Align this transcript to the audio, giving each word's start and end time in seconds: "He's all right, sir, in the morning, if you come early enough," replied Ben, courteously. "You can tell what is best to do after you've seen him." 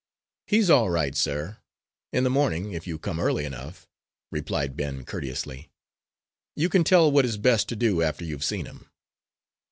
"He's 0.47 0.71
all 0.71 0.89
right, 0.89 1.15
sir, 1.15 1.59
in 2.11 2.23
the 2.23 2.31
morning, 2.31 2.71
if 2.71 2.87
you 2.87 2.97
come 2.97 3.19
early 3.19 3.45
enough," 3.45 3.87
replied 4.31 4.75
Ben, 4.75 5.05
courteously. 5.05 5.69
"You 6.55 6.69
can 6.69 6.83
tell 6.83 7.11
what 7.11 7.23
is 7.23 7.37
best 7.37 7.69
to 7.69 7.75
do 7.75 8.01
after 8.01 8.25
you've 8.25 8.43
seen 8.43 8.65
him." 8.65 8.89